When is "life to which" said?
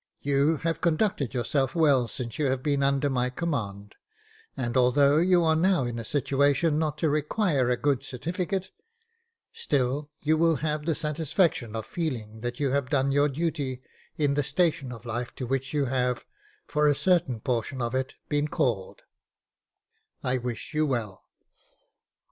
15.05-15.71